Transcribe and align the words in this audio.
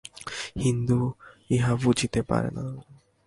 হিন্দু 0.63 0.99
ইহা 1.49 1.73
বুঝিতে 1.83 2.21
পারে 2.21 2.49
না। 2.51 2.63